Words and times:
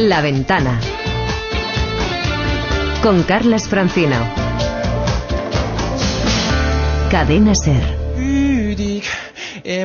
La 0.00 0.22
ventana. 0.22 0.80
Con 3.02 3.22
Carlas 3.24 3.68
Francino. 3.68 4.16
Cadena 7.10 7.54
Ser. 7.54 7.98
E 8.16 9.84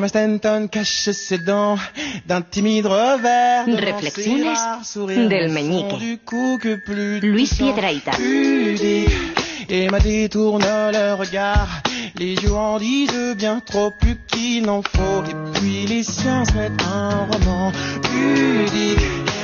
Reflexiones 3.67 4.59
del 5.27 5.49
meñique. 5.49 6.19
Luis 7.21 7.53
Piedraita. 7.55 8.11
et 9.67 9.89
m'a 9.89 9.99
détourne 9.99 10.63
le 10.63 11.13
regard. 11.15 11.81
Les 12.17 12.35
yeux 12.35 12.53
en 12.53 12.77
disent 12.79 13.35
bien 13.35 13.59
trop 13.59 13.91
plus 13.91 14.15
qu'il 14.27 14.63
n'en 14.63 14.81
faut. 14.81 15.23
Et 15.29 15.35
puis 15.59 15.85
les 15.87 16.03
sciences 16.03 16.53
mettent 16.53 16.81
un 16.83 17.27
roman 17.29 17.73
pudique. 18.01 19.34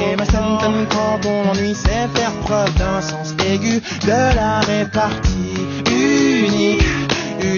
Et 0.00 0.16
ma 0.16 0.24
scène 0.24 0.86
quand 0.90 1.18
bon 1.22 1.42
l'ennui, 1.44 1.74
c'est 1.74 2.08
faire 2.18 2.32
preuve 2.44 2.74
d'un 2.74 3.00
sens 3.00 3.34
aigu 3.46 3.80
de 4.02 4.36
la 4.36 4.60
répartie 4.60 5.54
unique. 5.90 6.87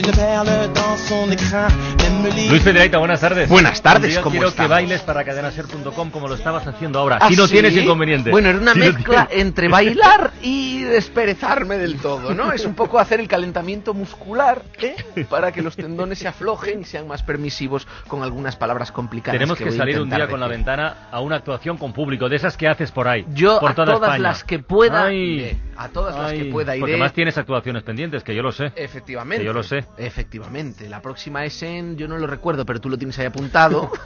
Une 0.03 0.13
perle 0.13 0.73
dans 0.73 0.97
son 0.97 1.31
écrin, 1.31 1.69
même 1.99 2.25
les 2.35 2.49
Luis 2.49 2.61
Pedreita, 2.63 2.97
buenas 2.97 3.21
tardes. 3.21 3.49
Buenas 3.51 3.83
tardes, 3.83 4.19
¿cómo 4.21 4.31
quiero 4.31 4.49
estamos? 4.49 4.69
que 4.69 4.73
bailes 4.73 5.01
para 5.03 5.25
cadenaser.com 5.25 6.11
como 6.11 6.27
lo 6.27 6.37
estabas 6.37 6.67
haciendo 6.67 6.99
ahora. 7.01 7.19
¿Ah, 7.21 7.29
si 7.29 7.37
no 7.37 7.47
sí? 7.47 7.53
tienes 7.53 7.77
inconveniente. 7.77 8.31
Bueno, 8.31 8.49
era 8.49 8.59
una 8.59 8.73
Si 8.73 8.79
no 8.79 8.85
mezcla 8.87 9.27
tienes- 9.27 9.43
entre 9.47 9.69
bailar 9.69 10.31
y 10.41 10.85
desperezarme 10.85 11.77
del 11.77 11.99
todo, 11.99 12.33
¿no? 12.35 12.51
Es 12.53 12.65
un 12.65 12.75
poco 12.75 12.99
hacer 12.99 13.21
el 13.21 13.29
calentamiento 13.29 13.93
muscular, 13.93 14.63
¿eh? 14.81 14.97
Para 15.29 15.53
que 15.53 15.61
los 15.61 15.77
tendones 15.77 16.19
se 16.21 16.29
aflojen 16.29 16.81
y 16.81 16.85
sean 16.85 17.07
más 17.07 17.23
permisivos 17.23 17.87
con 18.09 18.23
algunas 18.23 18.57
palabras 18.57 18.93
complicadas. 18.93 19.39
Tenemos 19.39 19.59
que, 19.59 19.69
a 19.69 19.73
salir 19.73 20.01
un 20.01 20.09
día 20.09 20.29
con 20.29 20.41
la 20.41 20.48
ventana 20.48 21.09
a 21.12 21.21
una 21.21 21.37
actuación 21.37 21.77
con 21.77 21.92
público, 21.92 22.29
de 22.31 22.37
esas 22.37 22.57
que 22.57 22.69
haces 22.69 22.91
por 22.91 23.07
ahí. 23.07 23.27
Yo 23.35 23.61
por 23.61 23.73
a 23.73 23.75
toda 23.75 23.87
todas 23.95 24.03
España. 24.11 24.23
las 24.23 24.45
que 24.45 24.61
pueda 24.61 25.05
Ay. 25.07 25.61
A 25.81 25.89
todas 25.89 26.14
las 26.14 26.33
que 26.34 26.45
pueda 26.45 26.77
iré. 26.77 26.81
Porque 26.81 26.98
más 26.98 27.14
tienes 27.14 27.39
actuaciones 27.39 27.83
pendientes, 27.83 28.23
que 28.23 28.34
yo 28.34 28.42
lo 28.42 28.53
sé. 28.53 28.70
Efectivamente. 28.77 29.39
Que 29.39 29.47
yo 29.47 29.55
lo 29.55 29.62
sé. 29.62 29.86
Efectivamente. 29.97 30.91
La 30.91 31.00
próxima 31.00 31.47
es 31.47 31.62
en. 31.62 31.97
Yo 31.97 32.06
no 32.06 32.19
lo 32.19 32.27
recuerdo, 32.27 32.67
pero 32.67 32.83
tú 32.83 32.91
lo 32.91 32.98
tienes 32.98 33.19
ahí 33.19 33.25
apuntado. 33.27 33.91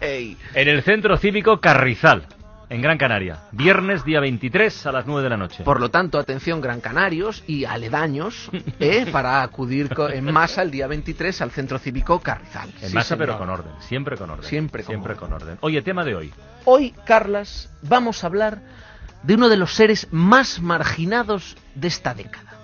En 0.00 0.68
el 0.68 0.82
Centro 0.82 1.16
Cívico 1.18 1.60
Carrizal, 1.60 2.26
en 2.70 2.80
Gran 2.80 2.96
Canaria. 2.96 3.40
Viernes 3.52 4.04
día 4.04 4.20
23 4.20 4.86
a 4.86 4.92
las 4.92 5.06
9 5.06 5.22
de 5.22 5.28
la 5.28 5.36
noche. 5.36 5.64
Por 5.64 5.80
lo 5.80 5.90
tanto, 5.90 6.18
atención 6.18 6.60
Gran 6.60 6.80
Canarios 6.80 7.44
y 7.46 7.64
aledaños 7.64 8.50
¿eh? 8.80 9.06
para 9.12 9.42
acudir 9.42 9.90
en 10.12 10.24
masa 10.32 10.62
el 10.62 10.70
día 10.70 10.86
23 10.86 11.42
al 11.42 11.50
Centro 11.50 11.78
Cívico 11.78 12.20
Carrizal. 12.20 12.70
En 12.80 12.88
Sí, 12.88 12.94
masa, 12.94 13.16
pero 13.16 13.36
con 13.36 13.50
orden. 13.50 13.72
Siempre 13.80 14.16
con 14.16 14.30
orden. 14.30 14.48
Siempre 14.48 14.82
con 14.82 14.92
Siempre 14.92 15.12
orden. 15.12 15.28
con 15.28 15.32
orden. 15.34 15.58
Oye, 15.60 15.82
tema 15.82 16.04
de 16.04 16.14
hoy. 16.14 16.32
Hoy, 16.64 16.94
Carlas, 17.04 17.70
vamos 17.82 18.24
a 18.24 18.28
hablar 18.28 18.60
de 19.26 19.34
uno 19.34 19.48
de 19.48 19.56
los 19.56 19.74
seres 19.74 20.06
más 20.10 20.60
marginados 20.60 21.56
de 21.74 21.88
esta 21.88 22.14
década. 22.14 22.54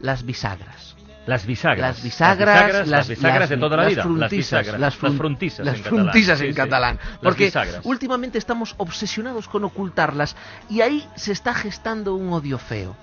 Las 0.00 0.24
bisagras. 0.24 0.96
Las 1.26 1.46
bisagras. 1.46 1.96
Las 1.96 2.02
bisagras, 2.02 2.88
las 2.88 3.08
bisagras 3.08 3.48
de 3.48 3.56
toda 3.56 3.76
la 3.78 3.86
vida. 3.86 4.04
las 4.04 4.30
bisagras. 4.30 4.78
las 4.78 4.96
fruntisas 4.96 5.64
las 5.64 5.76
en 5.76 5.82
catalán. 5.82 6.04
fruntisas 6.04 6.38
Sí, 6.38 6.46
en 6.46 6.54
catalán. 6.54 6.98
Porque 7.22 7.52
últimamente 7.84 8.38
estamos 8.38 8.74
obsesionados 8.76 9.48
con 9.48 9.64
ocultarlas 9.64 10.36
y 10.68 10.82
ahí 10.82 11.06
se 11.16 11.32
está 11.32 11.54
gestando 11.54 12.14
un 12.14 12.32
odio 12.32 12.58
feo. 12.58 12.94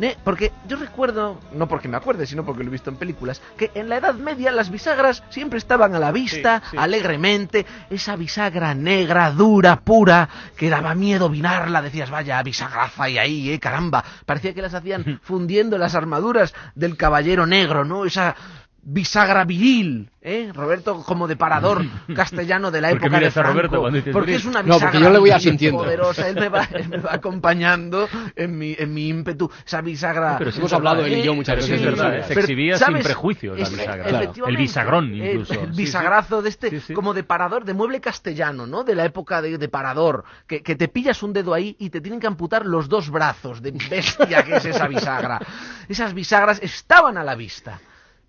¿Eh? 0.00 0.16
Porque 0.24 0.50
yo 0.66 0.76
recuerdo, 0.78 1.38
no 1.52 1.68
porque 1.68 1.88
me 1.88 1.96
acuerde, 1.96 2.26
sino 2.26 2.44
porque 2.44 2.62
lo 2.62 2.68
he 2.70 2.72
visto 2.72 2.88
en 2.88 2.96
películas, 2.96 3.42
que 3.58 3.70
en 3.74 3.88
la 3.88 3.96
Edad 3.98 4.14
Media 4.14 4.50
las 4.50 4.70
bisagras 4.70 5.22
siempre 5.28 5.58
estaban 5.58 5.94
a 5.94 5.98
la 5.98 6.10
vista, 6.10 6.62
Sí, 6.64 6.70
sí. 6.72 6.76
alegremente, 6.78 7.66
esa 7.90 8.16
bisagra 8.16 8.74
negra, 8.74 9.30
dura, 9.30 9.80
pura, 9.80 10.28
que 10.56 10.70
daba 10.70 10.94
miedo 10.94 11.28
vinarla, 11.28 11.82
decías, 11.82 12.10
vaya, 12.10 12.42
bisagraza 12.42 13.04
hay 13.04 13.18
ahí, 13.18 13.50
eh, 13.50 13.60
caramba, 13.60 14.02
parecía 14.24 14.54
que 14.54 14.62
las 14.62 14.74
hacían 14.74 15.20
fundiendo 15.22 15.76
las 15.76 15.94
armaduras 15.94 16.54
del 16.74 16.96
caballero 16.96 17.46
negro, 17.46 17.84
¿no? 17.84 18.04
Esa 18.06 18.34
bisagra 18.82 19.44
viril, 19.44 20.10
¿eh? 20.22 20.50
Roberto 20.54 21.02
como 21.04 21.28
de 21.28 21.36
parador 21.36 21.84
castellano 22.14 22.70
de 22.70 22.80
la 22.80 22.90
¿Por 22.90 22.98
qué 23.00 23.06
época 23.06 23.20
de 23.20 23.26
a 23.26 23.42
Roberto 23.42 23.68
Franco, 23.70 23.80
cuando 23.82 23.96
dices 23.98 24.12
porque 24.12 24.30
viril? 24.32 24.40
es 24.40 24.46
una 24.46 24.62
No, 24.62 24.74
bisagra 24.74 24.86
porque 24.92 25.04
yo 25.04 25.10
le 25.10 25.18
voy 25.18 25.30
viril 25.30 25.36
asintiendo. 25.36 25.78
poderosa, 25.78 26.28
él 26.28 26.34
me 26.36 26.48
va, 26.48 26.68
él 26.72 26.88
me 26.88 26.98
va 26.98 27.14
acompañando 27.14 28.08
en 28.36 28.58
mi, 28.58 28.74
en 28.78 28.94
mi 28.94 29.08
ímpetu, 29.08 29.50
esa 29.66 29.80
bisagra... 29.80 30.32
No, 30.32 30.38
pero 30.38 30.52
sí 30.52 30.58
Hemos 30.60 30.72
hablado 30.72 31.04
él 31.04 31.12
y 31.18 31.22
yo 31.22 31.32
¿eh? 31.32 31.36
muchas 31.36 31.64
sí 31.64 31.70
veces 31.72 31.86
es 31.86 31.96
verdad. 31.96 32.16
¿eh? 32.18 32.22
se 32.24 32.32
exhibía 32.40 32.78
¿sabes? 32.78 32.94
sin 32.96 33.04
prejuicios 33.04 33.58
la 33.58 33.68
bisagra. 33.68 34.32
El 34.46 34.56
bisagrón, 34.56 35.04
el- 35.12 35.26
incluso. 35.26 35.54
El, 35.54 35.70
bisagrazo 35.72 36.42
de 36.42 36.48
este, 36.48 36.70
Sí, 36.70 36.80
sí. 36.80 36.94
como 36.94 37.14
de 37.14 37.22
parador, 37.24 37.64
de 37.64 37.74
mueble 37.74 38.00
castellano, 38.00 38.66
¿no? 38.66 38.84
De 38.84 38.94
la 38.94 39.04
época 39.04 39.42
de, 39.42 39.58
de 39.58 39.68
parador, 39.68 40.24
que, 40.46 40.62
que 40.62 40.76
te 40.76 40.88
pillas 40.88 41.22
un 41.22 41.32
dedo 41.32 41.54
ahí 41.54 41.76
y 41.78 41.90
te 41.90 42.00
tienen 42.00 42.20
que 42.20 42.26
amputar 42.26 42.64
los 42.66 42.88
dos 42.88 43.10
brazos, 43.10 43.60
de 43.62 43.72
bestia 43.72 44.42
que 44.44 44.56
es 44.56 44.64
esa 44.64 44.86
bisagra. 44.88 45.40
Esas 45.88 46.14
bisagras 46.14 46.60
estaban 46.62 47.18
a 47.18 47.24
la 47.24 47.34
vista, 47.34 47.80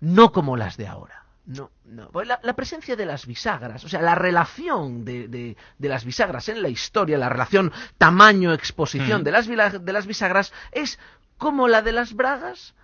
no 0.02 0.32
como 0.32 0.56
las 0.56 0.76
de 0.76 0.86
ahora. 0.88 1.24
No, 1.46 1.70
no. 1.84 2.08
Pues 2.10 2.28
La, 2.28 2.38
la 2.42 2.52
presencia 2.54 2.94
de 2.96 3.06
las 3.06 3.24
bisagras, 3.26 3.84
o 3.84 3.88
sea, 3.88 4.00
la 4.02 4.14
relación 4.14 5.04
de, 5.04 5.26
de- 5.28 5.56
de 5.78 5.88
las 5.88 6.04
bisagras 6.04 6.48
en 6.48 6.60
la 6.62 6.68
historia, 6.68 7.18
la 7.18 7.28
relación 7.28 7.72
tamaño-exposición 7.98 9.20
Mm. 9.22 9.24
de, 9.24 9.30
las, 9.30 9.46
de 9.84 9.92
las 9.92 10.06
bisagras 10.06 10.52
es 10.72 10.98
como 11.38 11.66
la 11.68 11.82
de 11.82 11.92
las 11.92 12.14
bragas, 12.14 12.74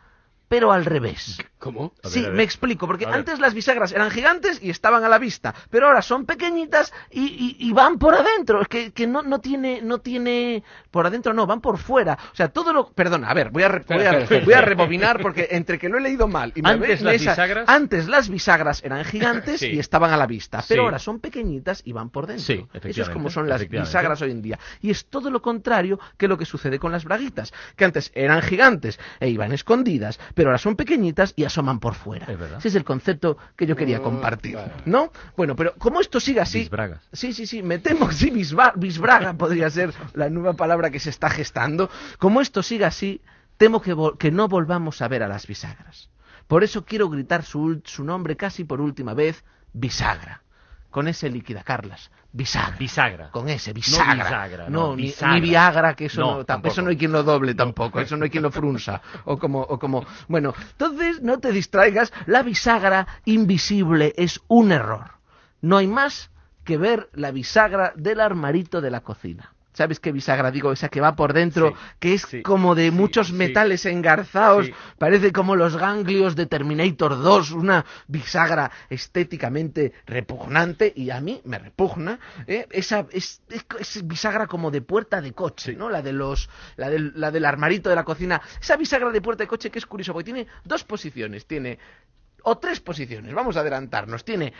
pero 0.48 0.72
al 0.72 0.84
revés. 0.84 1.38
¿Cómo? 1.58 1.92
Ver, 2.02 2.12
Sí, 2.12 2.26
me 2.32 2.42
explico, 2.42 2.86
porque 2.86 3.04
A 3.04 3.08
ver. 3.08 3.18
antes 3.18 3.38
las 3.40 3.52
bisagras 3.54 3.92
eran 3.92 4.10
gigantes 4.10 4.62
y 4.62 4.70
estaban 4.70 5.02
a 5.04 5.08
la 5.08 5.18
vista, 5.18 5.54
pero 5.70 5.86
ahora 5.88 6.02
son 6.02 6.24
pequeñitas 6.24 6.92
y, 7.10 7.24
y- 7.26 7.56
y 7.68 7.72
van 7.72 7.98
por 7.98 8.14
adentro, 8.14 8.62
es 8.62 8.68
que, 8.68 8.92
que 8.92 9.06
no, 9.06 9.22
no 9.22 9.40
tiene, 9.40 9.80
no 9.82 9.98
tiene, 9.98 10.62
por 10.90 11.06
adentro 11.06 11.34
no, 11.34 11.46
van 11.46 11.60
por 11.60 11.78
fuera, 11.78 12.16
o 12.32 12.36
sea, 12.36 12.48
todo 12.48 12.72
lo, 12.72 12.90
perdona, 12.92 13.28
a 13.28 13.34
ver, 13.34 13.50
voy 13.50 13.64
a, 13.64 13.68
re- 13.68 13.84
voy 13.88 14.04
a, 14.04 14.12
voy 14.44 14.54
rebobinar 14.54 15.20
porque 15.20 15.48
entre 15.50 15.78
que 15.78 15.88
lo 15.88 15.98
he 15.98 16.00
leído 16.00 16.28
mal 16.28 16.52
y 16.54 16.62
me 16.62 16.70
Antes 16.70 17.02
las 17.02 17.14
esa- 17.16 17.32
bisagras- 17.32 17.64
antes 17.68 18.08
las 18.08 18.28
bisagras 18.28 18.84
eran 18.84 19.04
gigantes 19.04 19.60
Sí. 19.60 19.66
y 19.72 19.78
estaban 19.80 20.12
a 20.12 20.16
la 20.16 20.26
vista, 20.26 20.62
pero 20.68 20.82
Sí. 20.82 20.84
ahora 20.84 20.98
son 21.00 21.18
pequeñitas 21.20 21.82
y 21.84 21.92
van 21.92 22.10
por 22.10 22.26
dentro. 22.26 22.44
Sí, 22.44 22.64
Eso 22.84 23.02
es 23.02 23.08
como 23.08 23.30
son 23.30 23.48
las 23.48 23.68
bisagras 23.68 24.22
hoy 24.22 24.30
en 24.30 24.42
día. 24.42 24.58
Y 24.80 24.90
es 24.90 25.06
todo 25.06 25.30
lo 25.30 25.42
contrario 25.42 25.98
que 26.16 26.28
lo 26.28 26.38
que 26.38 26.44
sucede 26.44 26.78
con 26.78 26.92
las 26.92 27.04
braguitas, 27.04 27.52
que 27.76 27.84
antes 27.84 28.12
eran 28.14 28.42
gigantes 28.42 28.98
e 29.20 29.28
iban 29.28 29.52
escondidas, 29.52 30.18
pero 30.38 30.50
ahora 30.50 30.58
son 30.58 30.76
pequeñitas 30.76 31.32
y 31.34 31.42
asoman 31.42 31.80
por 31.80 31.94
fuera. 31.96 32.26
Es. 32.26 32.40
Ese 32.58 32.68
es 32.68 32.74
el 32.76 32.84
concepto 32.84 33.36
que 33.56 33.66
yo 33.66 33.74
quería 33.74 33.98
Mm, 33.98 34.02
compartir, 34.02 34.54
vale. 34.54 34.70
¿no? 34.84 35.10
Bueno, 35.36 35.56
pero 35.56 35.74
como 35.78 36.00
esto 36.00 36.20
sigue 36.20 36.40
así... 36.40 36.60
Bisbragas. 36.60 37.02
Sí, 37.12 37.32
sí, 37.32 37.44
sí, 37.48 37.60
me 37.64 37.80
temo, 37.80 38.12
sí, 38.12 38.30
bisba- 38.30 38.72
bisbraga 38.76 39.34
podría 39.34 39.68
ser 39.68 39.92
la 40.14 40.30
nueva 40.30 40.52
palabra 40.52 40.90
que 40.90 41.00
se 41.00 41.10
está 41.10 41.28
gestando. 41.28 41.90
Como 42.18 42.40
esto 42.40 42.62
sigue 42.62 42.84
así, 42.84 43.20
temo 43.56 43.82
que, 43.82 43.96
que 44.16 44.30
no 44.30 44.46
volvamos 44.46 45.02
a 45.02 45.08
ver 45.08 45.24
a 45.24 45.28
las 45.28 45.48
bisagras. 45.48 46.08
Por 46.46 46.62
eso 46.62 46.84
quiero 46.84 47.08
gritar 47.08 47.42
su, 47.42 47.58
ul- 47.60 47.82
su 47.84 48.04
nombre 48.04 48.36
casi 48.36 48.62
por 48.62 48.80
última 48.80 49.14
vez, 49.14 49.44
bisagra. 49.72 50.42
Con 50.98 51.06
ese 51.06 51.30
líquida, 51.30 51.62
Carlas. 51.62 52.10
Bisagra. 52.32 52.76
Bisagra. 52.76 53.30
Con 53.30 53.48
ese, 53.48 53.72
bisagra. 53.72 54.14
bisagra, 54.24 54.68
no, 54.68 54.96
bisagra. 54.96 55.34
ni 55.36 55.40
Viagra, 55.42 55.94
que 55.94 56.06
eso 56.06 56.20
No, 56.20 56.26
no, 56.34 56.40
tam- 56.40 56.46
tampoco. 56.46 56.72
eso 56.72 56.82
no 56.82 56.90
hay 56.90 56.96
quien 56.96 57.12
lo 57.12 57.22
doble 57.22 57.54
tampoco, 57.54 58.00
eso 58.00 58.16
no 58.16 58.24
hay 58.24 58.30
quien 58.30 58.42
lo 58.42 58.50
frunza. 58.50 59.00
O 59.24 59.38
como, 59.38 59.60
o 59.60 59.78
como, 59.78 60.04
bueno, 60.26 60.54
entonces 60.72 61.22
no 61.22 61.38
te 61.38 61.52
distraigas, 61.52 62.12
la 62.26 62.42
bisagra 62.42 63.06
invisible 63.26 64.12
es 64.16 64.40
un 64.48 64.72
error. 64.72 65.12
No 65.60 65.76
hay 65.76 65.86
más 65.86 66.32
que 66.64 66.76
ver 66.78 67.08
la 67.12 67.30
bisagra 67.30 67.92
del 67.94 68.20
armarito 68.20 68.80
de 68.80 68.90
la 68.90 69.00
cocina. 69.02 69.52
¿Sabes 69.78 70.00
qué 70.00 70.10
bisagra 70.10 70.50
digo? 70.50 70.72
Esa 70.72 70.88
que 70.88 71.00
va 71.00 71.14
por 71.14 71.32
dentro, 71.32 71.68
Sí, 71.68 71.74
que 72.00 72.14
es 72.14 72.22
sí, 72.22 72.42
como 72.42 72.74
de 72.74 72.86
sí, 72.86 72.90
muchos 72.90 73.30
metales 73.32 73.86
engarzados, 73.86 74.68
parece 74.98 75.30
como 75.32 75.54
los 75.54 75.76
ganglios 75.76 76.34
de 76.34 76.46
Terminator 76.46 77.16
2, 77.22 77.52
una 77.52 77.84
bisagra 78.08 78.72
estéticamente 78.90 79.92
repugnante, 80.04 80.92
y 80.96 81.10
a 81.10 81.20
mí 81.20 81.40
me 81.44 81.58
repugna, 81.60 82.18
¿eh? 82.48 82.66
esa 82.72 83.06
es, 83.12 83.40
es- 83.50 83.64
es 83.78 84.06
bisagra 84.06 84.48
como 84.48 84.72
de 84.72 84.82
puerta 84.82 85.20
de 85.20 85.32
coche, 85.32 85.74
¿no? 85.76 85.88
La 85.88 86.02
de 86.02 86.12
los, 86.12 86.50
la 86.76 86.90
del, 86.90 87.12
la 87.14 87.30
del 87.30 87.44
armarito 87.44 87.88
de 87.88 87.94
la 87.94 88.04
cocina, 88.04 88.42
esa 88.60 88.76
bisagra 88.76 89.10
de 89.10 89.20
puerta 89.22 89.44
de 89.44 89.48
coche 89.48 89.70
que 89.70 89.78
es 89.78 89.86
curioso, 89.86 90.12
porque 90.12 90.24
tiene 90.32 90.48
dos 90.64 90.82
posiciones, 90.82 91.46
tiene, 91.46 91.78
o 92.42 92.58
tres 92.58 92.80
posiciones, 92.80 93.32
vamos 93.32 93.56
a 93.56 93.60
adelantarnos, 93.60 94.24
tiene 94.24 94.52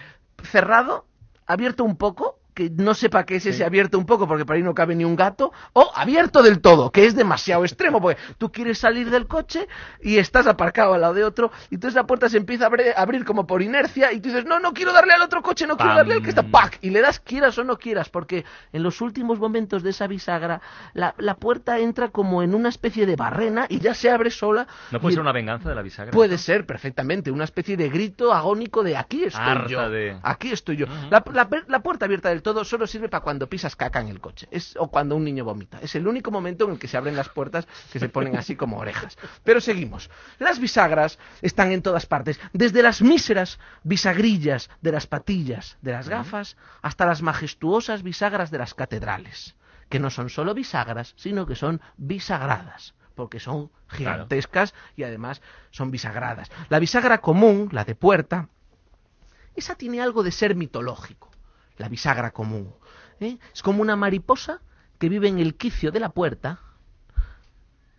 cerrado, 0.44 1.06
abierto 1.46 1.82
un 1.82 1.96
poco, 1.96 2.38
que 2.58 2.70
no 2.74 2.92
sepa 2.92 3.24
qué 3.24 3.36
es 3.36 3.46
ese 3.46 3.64
abierto 3.64 3.96
un 3.98 4.04
poco 4.04 4.26
porque 4.26 4.44
por 4.44 4.56
ahí 4.56 4.62
no 4.64 4.74
cabe 4.74 4.96
ni 4.96 5.04
un 5.04 5.14
gato, 5.14 5.52
o 5.74 5.92
abierto 5.94 6.42
del 6.42 6.60
todo, 6.60 6.90
que 6.90 7.06
es 7.06 7.14
demasiado 7.14 7.64
extremo, 7.64 8.00
porque 8.00 8.20
tú 8.36 8.50
quieres 8.50 8.80
salir 8.80 9.10
del 9.10 9.28
coche 9.28 9.68
y 10.02 10.18
estás 10.18 10.48
aparcado 10.48 10.94
al 10.94 11.02
lado 11.02 11.14
de 11.14 11.22
otro, 11.22 11.52
y 11.70 11.76
entonces 11.76 11.94
la 11.94 12.04
puerta 12.04 12.28
se 12.28 12.36
empieza 12.36 12.64
a 12.66 13.00
abrir, 13.00 13.24
como 13.24 13.46
por 13.46 13.62
inercia, 13.62 14.12
y 14.12 14.18
tú 14.20 14.30
dices, 14.30 14.44
no, 14.44 14.58
no 14.58 14.72
quiero 14.74 14.92
darle 14.92 15.12
al 15.14 15.22
otro 15.22 15.40
coche, 15.40 15.68
no 15.68 15.76
quiero 15.76 15.90
Pam. 15.90 15.96
darle 15.98 16.14
al 16.14 16.22
que 16.22 16.30
está, 16.30 16.42
¡pac! 16.42 16.78
Y 16.82 16.90
le 16.90 17.00
das 17.00 17.20
quieras 17.20 17.56
o 17.58 17.62
no 17.62 17.78
quieras, 17.78 18.08
porque 18.08 18.44
en 18.72 18.82
los 18.82 19.00
últimos 19.00 19.38
momentos 19.38 19.84
de 19.84 19.90
esa 19.90 20.08
bisagra, 20.08 20.60
la, 20.94 21.14
la 21.18 21.36
puerta 21.36 21.78
entra 21.78 22.08
como 22.08 22.42
en 22.42 22.56
una 22.56 22.70
especie 22.70 23.06
de 23.06 23.14
barrena 23.14 23.66
y 23.68 23.78
ya 23.78 23.94
se 23.94 24.10
abre 24.10 24.32
sola. 24.32 24.66
¿No 24.90 24.98
puede 25.00 25.14
ser 25.14 25.20
una 25.22 25.30
venganza 25.32 25.68
de 25.68 25.76
la 25.76 25.82
bisagra? 25.82 26.10
Puede 26.10 26.38
ser 26.38 26.66
perfectamente 26.66 27.30
una 27.30 27.44
especie 27.44 27.76
de 27.76 27.88
grito 27.88 28.32
agónico 28.34 28.82
de 28.82 28.96
aquí 28.96 29.22
estoy 29.22 29.44
Harta 29.44 29.68
yo. 29.68 29.90
de- 29.90 30.18
Aquí 30.24 30.50
estoy 30.50 30.76
yo. 30.76 30.86
la, 31.10 31.22
la- 31.32 31.48
la 31.68 31.80
puerta 31.80 32.06
abierta 32.06 32.30
del 32.30 32.42
todo 32.42 32.47
todo 32.48 32.64
solo 32.64 32.86
sirve 32.86 33.10
para 33.10 33.22
cuando 33.22 33.46
pisas 33.46 33.76
caca 33.76 34.00
en 34.00 34.08
el 34.08 34.22
coche 34.22 34.48
es, 34.50 34.74
o 34.78 34.88
cuando 34.88 35.14
un 35.16 35.22
niño 35.22 35.44
vomita. 35.44 35.80
Es 35.82 35.94
el 35.96 36.08
único 36.08 36.30
momento 36.30 36.64
en 36.64 36.70
el 36.70 36.78
que 36.78 36.88
se 36.88 36.96
abren 36.96 37.14
las 37.14 37.28
puertas 37.28 37.68
que 37.92 37.98
se 37.98 38.08
ponen 38.08 38.36
así 38.36 38.56
como 38.56 38.78
orejas. 38.78 39.18
Pero 39.44 39.60
seguimos. 39.60 40.08
Las 40.38 40.58
bisagras 40.58 41.18
están 41.42 41.72
en 41.72 41.82
todas 41.82 42.06
partes, 42.06 42.40
desde 42.54 42.82
las 42.82 43.02
míseras 43.02 43.58
bisagrillas 43.82 44.70
de 44.80 44.92
las 44.92 45.06
patillas 45.06 45.76
de 45.82 45.92
las 45.92 46.08
gafas 46.08 46.56
hasta 46.80 47.04
las 47.04 47.20
majestuosas 47.20 48.02
bisagras 48.02 48.50
de 48.50 48.56
las 48.56 48.72
catedrales, 48.72 49.54
que 49.90 50.00
no 50.00 50.08
son 50.08 50.30
solo 50.30 50.54
bisagras, 50.54 51.12
sino 51.18 51.44
que 51.44 51.54
son 51.54 51.82
bisagradas 51.98 52.94
porque 53.14 53.40
son 53.40 53.70
gigantescas 53.88 54.72
y 54.96 55.02
además 55.02 55.42
son 55.70 55.90
bisagradas. 55.90 56.50
La 56.70 56.78
bisagra 56.78 57.18
común, 57.18 57.68
la 57.72 57.84
de 57.84 57.94
puerta, 57.94 58.48
esa 59.54 59.74
tiene 59.74 60.00
algo 60.00 60.22
de 60.22 60.30
ser 60.30 60.54
mitológico, 60.54 61.27
la 61.78 61.88
bisagra 61.88 62.30
común. 62.32 62.72
¿eh? 63.20 63.38
Es 63.54 63.62
como 63.62 63.82
una 63.82 63.96
mariposa 63.96 64.60
que 64.98 65.08
vive 65.08 65.28
en 65.28 65.38
el 65.38 65.54
quicio 65.56 65.90
de 65.90 66.00
la 66.00 66.10
puerta, 66.10 66.60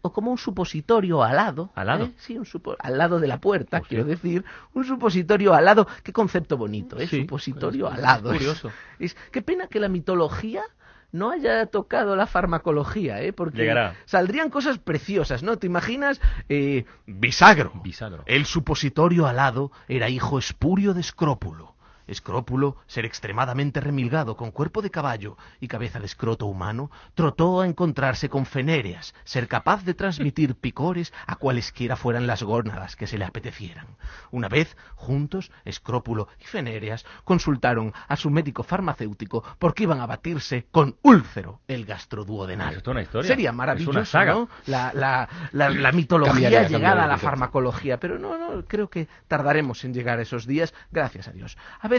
o 0.01 0.13
como 0.13 0.31
un 0.31 0.37
supositorio 0.37 1.23
alado. 1.23 1.71
¿Al 1.75 1.87
lado? 1.87 2.05
¿eh? 2.05 2.11
Sí, 2.17 2.37
un 2.37 2.45
supo- 2.45 2.75
al 2.79 2.97
lado 2.97 3.19
de 3.19 3.27
la 3.27 3.39
puerta, 3.41 3.81
quiero 3.81 4.05
decir. 4.05 4.45
Un 4.73 4.85
supositorio 4.85 5.53
alado. 5.53 5.87
Qué 6.03 6.13
concepto 6.13 6.55
bonito, 6.55 6.97
¿eh? 6.99 7.07
Sí, 7.07 7.21
supositorio 7.21 7.87
es- 7.87 7.93
es 7.93 7.99
alado. 7.99 8.31
curioso. 8.31 8.71
Es, 8.97 9.15
qué 9.31 9.41
pena 9.41 9.67
que 9.67 9.79
la 9.81 9.89
mitología 9.89 10.63
no 11.11 11.31
haya 11.31 11.65
tocado 11.65 12.15
la 12.15 12.27
farmacología, 12.27 13.21
¿eh? 13.21 13.33
Porque 13.33 13.57
Llegará. 13.57 13.95
saldrían 14.05 14.49
cosas 14.49 14.77
preciosas, 14.77 15.43
¿no? 15.43 15.57
¿Te 15.57 15.67
imaginas? 15.67 16.21
Eh, 16.47 16.85
bisagro. 17.05 17.73
Bisagro. 17.83 18.23
El 18.25 18.45
supositorio 18.45 19.25
alado 19.27 19.71
era 19.89 20.07
hijo 20.07 20.39
espurio 20.39 20.93
de 20.93 21.01
Escrópulo. 21.01 21.75
Escrópulo, 22.09 22.77
ser 22.87 23.05
extremadamente 23.05 23.79
remilgado 23.79 24.35
con 24.35 24.51
cuerpo 24.51 24.81
de 24.81 24.89
caballo 24.89 25.37
y 25.59 25.67
cabeza 25.67 25.99
de 25.99 26.07
escroto 26.07 26.47
humano, 26.47 26.89
trotó 27.13 27.61
a 27.61 27.67
encontrarse 27.67 28.29
con 28.29 28.45
Fenéreas, 28.45 29.13
ser 29.23 29.47
capaz 29.47 29.83
de 29.85 29.93
transmitir 29.93 30.55
picores 30.55 31.13
a 31.27 31.35
cualesquiera 31.35 31.95
fueran 31.95 32.25
las 32.25 32.41
gónadas 32.43 32.95
que 32.95 33.07
se 33.07 33.17
le 33.17 33.25
apetecieran. 33.25 33.85
Una 34.31 34.47
vez, 34.47 34.75
juntos, 34.95 35.51
Escrópulo 35.65 36.27
y 36.39 36.45
Fenéreas 36.45 37.05
consultaron 37.23 37.93
a 38.07 38.15
su 38.15 38.29
médico 38.31 38.63
farmacéutico 38.63 39.43
porque 39.59 39.83
iban 39.83 40.01
a 40.01 40.07
batirse 40.07 40.65
con 40.71 40.97
úlcero, 41.03 41.59
el 41.67 41.85
gastroduodenal. 41.85 42.75
Es 42.75 42.87
una 42.87 43.01
historia. 43.03 43.27
Sería 43.27 43.51
Es 43.51 43.55
maravilloso, 43.55 43.91
una 43.91 44.05
saga. 44.05 44.33
¿no? 44.33 44.49
La, 44.65 44.91
la, 44.93 45.29
la, 45.51 45.69
la 45.69 45.91
mitología 45.91 46.31
Cambiaría, 46.33 46.63
llegada 46.63 46.79
cambiaría 46.79 47.03
a 47.03 47.07
la 47.07 47.17
farmacología, 47.17 47.99
pero 47.99 48.17
no, 48.17 48.37
no, 48.37 48.65
creo 48.65 48.89
que 48.89 49.07
tardaremos 49.27 49.83
en 49.83 49.93
llegar 49.93 50.19
a 50.19 50.23
esos 50.23 50.47
días, 50.47 50.73
gracias 50.91 51.27
a 51.27 51.31
Dios. 51.31 51.57
A 51.79 51.87
veces, 51.87 51.98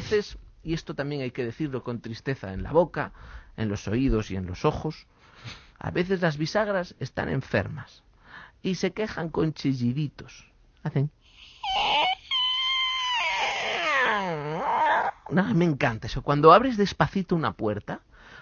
y 0.62 0.74
esto 0.74 0.94
también 0.94 1.22
hay 1.22 1.30
que 1.30 1.44
decirlo 1.44 1.82
con 1.82 2.00
tristeza 2.00 2.52
en 2.52 2.62
la 2.62 2.72
boca, 2.72 3.12
en 3.56 3.68
los 3.68 3.88
oídos 3.88 4.30
y 4.30 4.36
en 4.36 4.46
los 4.46 4.64
ojos, 4.64 5.06
a 5.78 5.90
veces 5.90 6.20
las 6.20 6.36
bisagras 6.36 6.94
están 7.00 7.28
enfermas 7.28 8.02
y 8.62 8.74
se 8.74 8.92
quejan 8.92 9.30
con 9.30 9.52
chilliditos. 9.52 10.46
Hacen... 10.82 11.10
No, 15.30 15.44
me 15.54 15.64
encanta 15.64 16.08
eso. 16.08 16.22
Cuando 16.22 16.52
abres 16.52 16.76
despacito 16.76 17.36
una 17.36 17.52
puerta, 17.52 18.00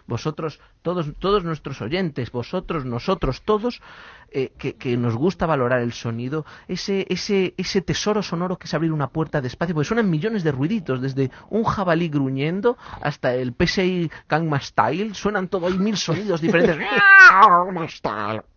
vosotros, 0.09 0.59
todos, 0.83 1.13
todos 1.21 1.45
nuestros 1.45 1.81
oyentes, 1.81 2.33
vosotros, 2.33 2.85
nosotros, 2.85 3.43
todos, 3.43 3.81
eh, 4.33 4.53
que, 4.59 4.75
que 4.75 4.97
nos 4.97 5.15
gusta 5.15 5.47
valorar 5.47 5.81
el 5.81 5.93
sonido, 5.93 6.45
ese, 6.67 7.07
ese, 7.09 7.55
ese 7.57 7.81
tesoro 7.83 8.23
sonoro 8.23 8.59
que 8.59 8.67
es 8.67 8.75
abrir 8.75 8.91
una 8.93 9.09
puerta 9.11 9.41
despacio, 9.41 9.75
porque 9.75 9.87
suenan 9.87 10.11
millones 10.11 10.43
de 10.43 10.51
ruiditos, 10.53 11.01
desde 11.01 11.31
un 11.51 11.63
jabalí 11.63 12.09
gruñendo 12.09 12.77
hasta 13.03 13.35
el 13.35 13.55
PSI 13.55 14.11
Gangnam 14.29 14.61
Style, 14.61 15.15
suenan 15.15 15.47
todo, 15.49 15.69
hay 15.69 15.79
mil 15.79 15.97
sonidos 15.97 16.41
diferentes. 16.41 16.79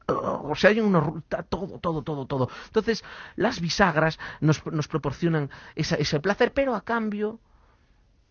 O 0.08 0.56
sea, 0.56 0.72
hay 0.72 0.80
unos, 0.80 1.04
ru- 1.04 1.24
ta- 1.30 1.44
todo, 1.44 1.80
todo, 1.80 2.02
todo, 2.02 2.26
todo. 2.26 2.50
Entonces, 2.66 3.04
las 3.36 3.62
bisagras 3.62 4.20
nos, 4.42 4.66
nos 4.66 4.88
proporcionan 4.90 5.50
esa- 5.76 5.96
ese 5.96 6.20
placer, 6.20 6.52
pero 6.54 6.76
a 6.76 6.82
cambio 6.82 7.40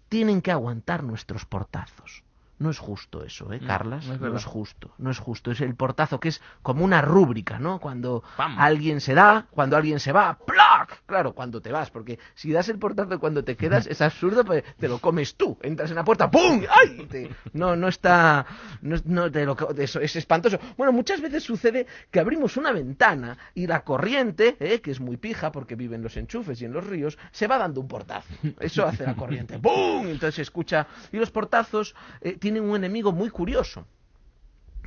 tienen 0.09 0.43
que 0.43 0.51
aguantar 0.53 1.03
nuestros 1.05 1.47
portazos. 1.47 2.23
No 2.61 2.69
es 2.71 2.79
justo 2.79 3.25
eso, 3.25 3.53
¿eh, 3.55 3.59
Mm, 3.61 3.67
Carlas? 3.67 4.07
no 4.07 4.13
es 4.13 4.21
no 4.21 4.25
verdad. 4.25 4.39
es 4.39 4.45
justo, 4.45 4.93
no 4.99 5.11
es 5.11 5.19
justo. 5.19 5.51
Es 5.51 5.61
el 5.63 5.75
portazo 5.75 6.21
que 6.21 6.29
es 6.29 6.43
como 6.63 6.85
una 6.85 7.01
rúbrica, 7.01 7.59
¿no? 7.59 7.81
Cuando 7.81 8.23
Pam. 8.37 8.55
alguien 8.59 9.01
se 9.01 9.15
da, 9.15 9.47
cuando 9.51 9.79
alguien 9.79 9.99
se 9.99 10.13
va, 10.13 10.39
¡plac! 10.39 11.03
Claro, 11.07 11.33
cuando 11.33 11.63
te 11.63 11.73
vas, 11.73 11.91
porque 11.91 12.19
si 12.35 12.53
das 12.53 12.69
el 12.69 12.79
portazo 12.79 13.19
cuando 13.19 13.43
te 13.43 13.57
quedas, 13.57 13.87
es 13.89 14.03
absurdo, 14.03 14.45
pues 14.45 14.63
te 14.77 14.89
lo 14.89 14.99
comes 14.99 15.37
tú. 15.37 15.59
Entras 15.63 15.89
en 15.89 15.97
la 15.97 16.05
puerta, 16.05 16.31
¡pum! 16.31 16.63
¡Ay! 16.69 17.07
Te- 17.11 17.31
no, 17.55 17.77
no 17.77 17.89
está... 17.89 18.45
No, 18.83 18.97
no 19.07 19.31
te 19.31 19.47
lo 19.47 19.57
eso 19.79 19.99
es 20.01 20.15
espantoso. 20.17 20.59
Bueno, 20.77 20.93
muchas 20.93 21.23
veces 21.23 21.43
sucede 21.43 21.87
que 22.11 22.21
abrimos 22.21 22.59
una 22.59 22.73
ventana 22.73 23.39
y 23.55 23.67
la 23.67 23.85
corriente, 23.85 24.57
¿eh? 24.61 24.83
que 24.83 24.91
es 24.91 25.01
muy 25.01 25.17
pija 25.17 25.51
porque 25.51 25.77
vive 25.77 25.97
en 25.97 26.03
los 26.03 26.15
enchufes 26.19 26.61
y 26.61 26.67
en 26.67 26.75
los 26.75 26.87
ríos, 26.87 27.17
se 27.33 27.47
va 27.47 27.57
dando 27.57 27.81
un 27.81 27.89
portazo. 27.89 28.29
Eso 28.61 28.87
hace 28.87 29.05
la 29.07 29.15
corriente. 29.17 29.57
¡Bum! 29.63 30.07
Entonces 30.09 30.35
se 30.35 30.43
escucha. 30.43 30.87
Y 31.11 31.17
los 31.17 31.31
portazos 31.31 31.95
eh, 32.21 32.37
tienen 32.51 32.69
un 32.69 32.75
enemigo 32.75 33.13
muy 33.13 33.31
curioso 33.31 33.87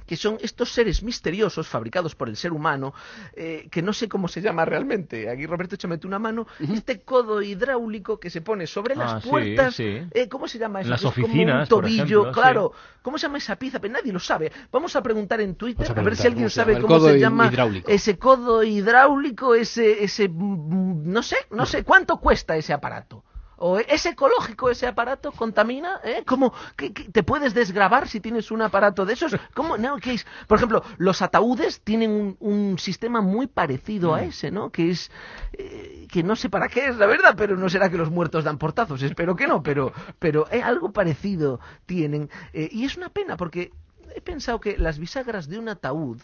que 0.05 0.17
son 0.17 0.37
estos 0.41 0.69
seres 0.69 1.01
misteriosos 1.01 1.65
fabricados 1.65 2.13
por 2.13 2.27
el 2.27 2.35
ser 2.35 2.51
humano, 2.51 2.93
eh, 3.37 3.69
que 3.71 3.81
no 3.81 3.93
sé 3.93 4.09
cómo 4.09 4.27
se 4.27 4.41
llama 4.41 4.65
realmente. 4.65 5.29
Aquí 5.29 5.45
Roberto 5.45 5.75
échame 5.75 5.97
una 6.03 6.19
mano. 6.19 6.45
Este 6.59 7.03
codo 7.03 7.41
hidráulico 7.41 8.19
que 8.19 8.29
se 8.29 8.41
pone 8.41 8.67
sobre 8.67 8.95
Ah, 8.95 8.97
las 8.97 9.23
sí, 9.23 9.29
puertas. 9.29 9.75
sí. 9.75 10.01
eh, 10.11 10.27
¿Cómo 10.27 10.49
se 10.49 10.59
llama 10.59 10.81
eso? 10.81 10.89
las 10.89 11.01
es 11.01 11.09
como 11.09 11.25
oficinas, 11.25 11.61
un 11.61 11.69
tobillo, 11.69 12.03
ejemplo, 12.03 12.31
claro. 12.33 12.73
¿Cómo 13.01 13.17
se 13.17 13.27
llama 13.27 13.37
esa 13.37 13.55
pieza? 13.55 13.79
Pero 13.79 13.93
nadie 13.93 14.11
lo 14.11 14.19
sabe. 14.19 14.51
Vamos 14.69 14.93
a 14.97 15.01
preguntar 15.01 15.39
en 15.39 15.55
Twitter 15.55 15.87
a 15.89 15.97
a, 15.97 16.03
ver 16.03 16.17
si 16.17 16.27
alguien 16.27 16.49
sabe 16.49 16.81
cómo 16.81 16.99
se 16.99 17.17
llama 17.17 17.47
hidráulico. 17.47 17.89
ese 17.89 18.17
codo 18.17 18.61
hidráulico, 18.61 19.55
ese, 19.55 20.03
ese, 20.03 20.27
mm, 20.27 21.09
no 21.13 21.23
sé, 21.23 21.37
no 21.51 21.65
sé 21.65 21.85
cuánto 21.85 22.17
cuesta 22.17 22.57
ese 22.57 22.73
aparato. 22.73 23.23
¿O 23.57 23.77
es 23.79 24.05
ecológico 24.05 24.69
ese 24.69 24.87
aparato? 24.87 25.31
¿Contamina? 25.31 25.99
¿Eh? 26.03 26.23
¿Cómo? 26.25 26.53
¿Qué- 26.75 26.91
qué- 26.93 27.05
¿Te 27.09 27.23
puedes 27.23 27.53
desgravar 27.53 28.07
si 28.07 28.19
tienes 28.19 28.51
un 28.51 28.61
aparato 28.61 29.05
de 29.05 29.13
esos? 29.13 29.35
¿Cómo? 29.53 29.77
No, 29.77 29.97
¿qué 29.97 30.13
es? 30.13 30.25
Por 30.47 30.57
ejemplo, 30.57 30.83
los 30.97 31.21
ataúdes 31.21 31.81
tienen 31.81 32.11
un, 32.11 32.37
un 32.39 32.79
sistema 32.79 33.21
muy 33.21 33.47
parecido 33.47 34.13
a 34.15 34.23
ese, 34.23 34.51
¿no? 34.51 34.71
Que 34.71 34.89
es... 34.91 35.11
eh, 35.53 36.07
que 36.11 36.23
no 36.23 36.35
sé 36.35 36.49
para 36.49 36.67
qué 36.67 36.87
es, 36.87 36.97
la 36.97 37.05
verdad, 37.05 37.35
pero 37.37 37.55
no 37.55 37.69
será 37.69 37.89
que 37.89 37.97
los 37.97 38.09
muertos 38.11 38.43
dan 38.43 38.57
portazos, 38.57 39.01
espero 39.01 39.35
que 39.35 39.47
no, 39.47 39.63
pero, 39.63 39.93
pero 40.19 40.47
eh, 40.51 40.61
algo 40.61 40.91
parecido 40.91 41.59
tienen. 41.85 42.29
Eh, 42.53 42.69
y 42.71 42.85
es 42.85 42.97
una 42.97 43.09
pena 43.09 43.37
porque 43.37 43.71
he 44.15 44.21
pensado 44.21 44.59
que 44.59 44.77
las 44.77 44.99
bisagras 44.99 45.47
de 45.47 45.57
un 45.59 45.69
ataúd 45.69 46.17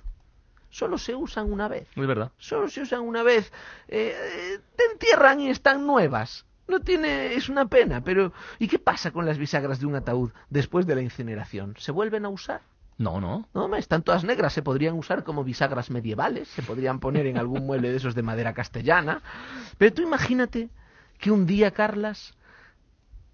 solo 0.69 0.97
se 0.99 1.15
usan 1.15 1.51
una 1.51 1.67
vez 1.67 1.87
Es 1.95 2.05
verdad. 2.07 2.31
solo 2.37 2.69
se 2.69 2.81
usan 2.81 3.01
una 3.01 3.23
vez, 3.23 3.51
eh, 3.87 4.15
eh, 4.15 4.59
te 4.75 4.83
entierran 4.91 5.39
y 5.39 5.49
están 5.49 5.87
nuevas. 5.87 6.45
No 6.69 6.79
tiene, 6.81 7.33
es 7.33 7.49
una 7.49 7.67
pena, 7.67 8.01
pero 8.01 8.31
¿y 8.59 8.67
qué 8.67 8.77
pasa 8.77 9.11
con 9.11 9.25
las 9.25 9.37
bisagras 9.39 9.79
de 9.79 9.87
un 9.87 9.95
ataúd 9.95 10.31
después 10.49 10.85
de 10.85 10.95
la 10.95 11.01
incineración? 11.01 11.73
¿Se 11.77 11.91
vuelven 11.91 12.25
a 12.25 12.29
usar? 12.29 12.61
No, 12.99 13.19
no. 13.19 13.47
No, 13.53 13.75
están 13.75 14.03
todas 14.03 14.23
negras, 14.23 14.53
se 14.53 14.61
podrían 14.61 14.93
usar 14.95 15.23
como 15.23 15.43
bisagras 15.43 15.89
medievales, 15.89 16.47
se 16.49 16.61
podrían 16.61 16.99
poner 16.99 17.25
en 17.25 17.37
algún 17.37 17.65
mueble 17.65 17.89
de 17.89 17.97
esos 17.97 18.13
de 18.13 18.21
madera 18.21 18.53
castellana. 18.53 19.23
Pero 19.77 19.93
tú 19.93 20.01
imagínate 20.03 20.69
que 21.17 21.31
un 21.31 21.45
día, 21.45 21.71
Carlas, 21.71 22.35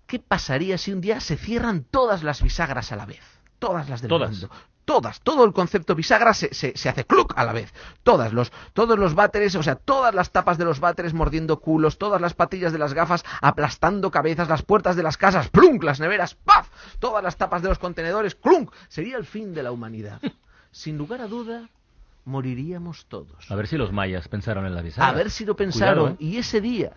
¿qué 0.08 0.20
pasaría 0.20 0.77
si 0.77 0.94
un 0.94 1.01
día 1.01 1.20
se 1.20 1.36
cierran 1.36 1.84
todas 1.84 2.24
las 2.24 2.42
bisagras 2.42 2.92
a 2.92 2.96
la 2.96 3.06
vez? 3.06 3.24
Todas 3.60 3.89
las 3.89 4.01
del 4.01 4.10
Todas. 4.10 4.32
mundo. 4.32 4.50
Todas, 4.86 5.20
todo 5.22 5.44
el 5.44 5.54
concepto 5.54 5.96
bisagra 5.96 6.34
se, 6.34 6.54
se, 6.54 6.77
se 6.77 6.89
hace 6.89 7.06
cluc 7.06 7.34
a 7.36 7.44
la 7.44 7.54
vez. 7.54 7.74
Todas, 8.04 8.34
los, 8.34 8.51
todos 8.74 8.98
los 9.00 9.15
váteres, 9.15 9.56
o 9.56 9.63
sea, 9.63 9.75
todas 9.75 10.13
las 10.13 10.32
tapas 10.32 10.60
de 10.60 10.65
los 10.65 10.80
váteres 10.80 11.13
mordiendo 11.13 11.60
culos, 11.60 11.98
todas 11.98 12.22
las 12.22 12.36
patillas 12.36 12.72
de 12.72 12.77
las 12.77 12.94
gafas 12.94 13.25
aplastando 13.42 14.12
cabezas, 14.12 14.48
las 14.48 14.62
puertas 14.62 14.96
de 14.96 15.04
las 15.04 15.18
casas, 15.18 15.50
plunk, 15.50 15.84
las 15.84 16.00
neveras, 16.00 16.36
paf, 16.36 16.70
todas 17.00 17.24
las 17.24 17.36
tapas 17.36 17.63
de 17.63 17.70
los 17.70 17.80
contenedores, 17.80 18.36
clunk. 18.36 18.72
Sería 18.88 19.18
el 19.18 19.25
fin 19.25 19.54
de 19.54 19.63
la 19.63 19.72
humanidad. 19.72 20.22
Sin 20.72 20.98
lugar 20.98 21.22
a 21.22 21.27
duda, 21.27 21.70
moriríamos 22.25 23.06
todos. 23.08 23.50
A 23.50 23.56
ver 23.56 23.68
si 23.68 23.77
los 23.77 23.92
mayas 23.92 24.27
pensaron 24.27 24.65
en 24.65 24.75
la 24.75 24.82
bisagra. 24.82 25.10
A 25.10 25.13
ver 25.13 25.32
si 25.32 25.46
lo 25.46 25.56
pensaron. 25.56 26.15
Cuidado, 26.15 26.18
¿eh? 26.20 26.24
Y 26.24 26.38
ese 26.38 26.62
día 26.62 26.94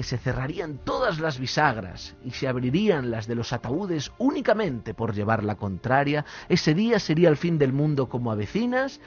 que 0.00 0.04
se 0.04 0.16
cerrarían 0.16 0.78
todas 0.82 1.20
las 1.20 1.38
bisagras 1.38 2.16
y 2.24 2.30
se 2.30 2.48
abrirían 2.48 3.10
las 3.10 3.26
de 3.26 3.34
los 3.34 3.52
ataúdes 3.52 4.10
únicamente 4.16 4.94
por 4.94 5.12
llevar 5.12 5.44
la 5.44 5.56
contraria, 5.56 6.24
ese 6.48 6.72
día 6.72 6.98
sería 6.98 7.28
el 7.28 7.36
fin 7.36 7.58
del 7.58 7.74
mundo 7.74 8.08
como 8.08 8.32
avecinas 8.32 8.98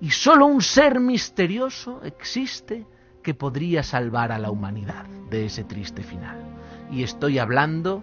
y 0.00 0.10
solo 0.10 0.46
un 0.46 0.60
ser 0.60 0.98
misterioso 0.98 2.00
existe 2.02 2.84
que 3.22 3.32
podría 3.32 3.84
salvar 3.84 4.32
a 4.32 4.40
la 4.40 4.50
humanidad 4.50 5.06
de 5.30 5.46
ese 5.46 5.62
triste 5.62 6.02
final. 6.02 6.42
Y 6.90 7.04
estoy 7.04 7.38
hablando, 7.38 8.02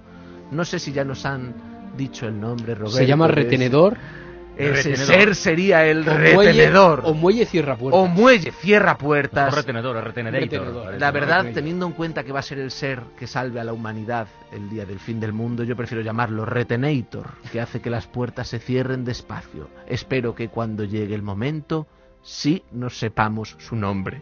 no 0.50 0.64
sé 0.64 0.80
si 0.80 0.94
ya 0.94 1.04
nos 1.04 1.26
han 1.26 1.54
dicho 1.98 2.30
el 2.30 2.40
nombre, 2.40 2.76
Roberto. 2.76 2.96
Se 2.96 3.06
llama 3.06 3.28
retenedor 3.28 3.98
Ese 4.58 4.90
Retenedor. 4.90 5.06
ser 5.06 5.36
sería 5.36 5.86
el 5.86 6.00
O 6.00 6.12
muelle- 6.14 6.36
retenedor. 6.52 7.02
o 7.06 7.14
muelle 7.14 7.46
cierra 7.46 7.76
puertas. 7.76 8.02
O 8.02 8.08
muelle 8.08 8.52
cierra 8.52 8.98
puertas. 8.98 9.46
Mejor 9.46 9.58
retenedor. 9.60 10.04
Retenedor. 10.04 11.00
La 11.00 11.12
verdad, 11.12 11.46
teniendo 11.54 11.86
en 11.86 11.92
cuenta 11.94 12.24
que 12.24 12.32
va 12.32 12.40
a 12.40 12.44
ser 12.44 12.60
el 12.60 12.72
ser 12.72 13.02
que 13.20 13.28
salve 13.28 13.60
a 13.60 13.64
la 13.64 13.74
humanidad 13.74 14.28
el 14.52 14.70
día 14.70 14.86
del 14.86 15.00
fin 15.00 15.20
del 15.20 15.34
mundo, 15.34 15.64
yo 15.64 15.76
prefiero 15.76 16.04
llamarlo 16.04 16.44
Retenator, 16.46 17.28
que 17.52 17.62
hace 17.62 17.82
que 17.82 17.90
las 17.90 18.08
puertas 18.08 18.48
se 18.48 18.60
cierren 18.60 19.06
despacio. 19.06 19.70
Espero 19.88 20.34
que 20.34 20.50
cuando 20.50 20.84
llegue 20.84 21.14
el 21.14 21.22
momento, 21.22 21.86
sí 22.24 22.64
nos 22.72 22.98
sepamos 22.98 23.56
su 23.60 23.76
nombre. 23.76 24.22